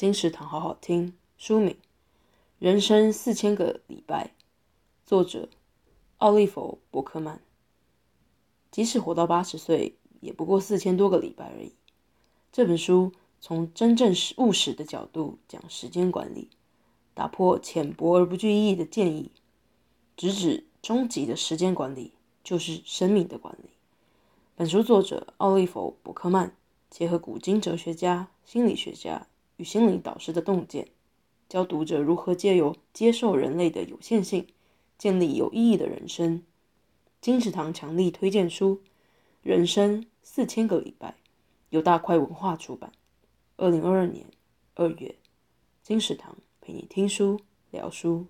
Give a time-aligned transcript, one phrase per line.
[0.00, 1.12] 金石堂好好听。
[1.36, 1.72] 书名
[2.58, 4.28] 《人生四千个礼拜》，
[5.04, 5.50] 作者
[6.16, 7.42] 奥利弗·伯克曼。
[8.70, 11.74] 即使活到八十岁，也不过四千多个礼拜而已。
[12.50, 16.48] 这本书从真正务实的角度讲时间管理，
[17.12, 19.30] 打破浅薄而不具意义的建议，
[20.16, 23.68] 直指终极的时间管理就是生命的管理。
[24.56, 26.56] 本书作者奥利弗·伯克曼
[26.88, 29.26] 结合古今哲学家、心理学家
[29.60, 30.88] 与心灵导师的洞见。
[31.46, 34.46] 教读者如何借由接受人类的有限性，
[34.96, 36.42] 建立有意义的人生。
[37.20, 38.76] 金石堂强力推荐书
[39.42, 41.10] 《人生四千个礼拜》，
[41.68, 42.90] 由大块文化出版。
[43.58, 44.24] 二零二二年
[44.76, 45.14] 二月，
[45.82, 47.38] 金石堂陪你听书
[47.70, 48.24] 聊书。